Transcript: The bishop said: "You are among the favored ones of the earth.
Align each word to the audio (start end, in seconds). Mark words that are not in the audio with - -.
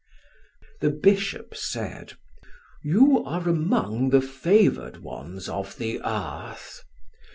The 0.79 0.89
bishop 0.89 1.55
said: 1.55 2.13
"You 2.83 3.23
are 3.23 3.47
among 3.47 4.09
the 4.09 4.19
favored 4.21 4.97
ones 5.03 5.47
of 5.47 5.77
the 5.77 6.01
earth. 6.03 6.83